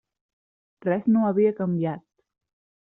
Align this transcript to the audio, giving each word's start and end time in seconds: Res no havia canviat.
Res 0.87 1.05
no 1.17 1.27
havia 1.29 1.55
canviat. 1.61 2.07